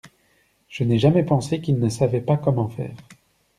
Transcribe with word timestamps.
Je 0.67 0.83
n’ai 0.83 0.97
jamais 0.97 1.21
pensé 1.23 1.61
qu’il 1.61 1.77
ne 1.77 1.87
savait 1.87 2.21
pas 2.21 2.35
comment 2.35 2.69
faire. 2.69 2.95